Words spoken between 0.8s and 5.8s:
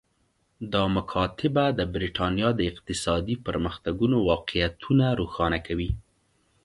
مکاتبه د برېټانیا د اقتصادي پرمختګونو واقعیتونه روښانه